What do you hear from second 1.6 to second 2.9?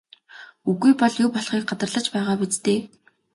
гадарлаж байгаа биз дээ?